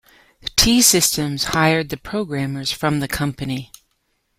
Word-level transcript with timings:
T-Systems 0.55 1.43
hired 1.43 1.89
the 1.89 1.97
programmers 1.97 2.71
from 2.71 3.01
the 3.01 3.07
company. 3.07 3.71